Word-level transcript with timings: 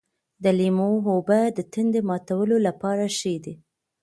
د 0.43 0.45
لیمو 0.59 0.89
اوبه 1.11 1.39
د 1.57 1.59
تندې 1.73 2.01
ماتولو 2.09 2.55
لپاره 2.67 3.05
ښې 3.17 3.35
دي. 3.43 3.53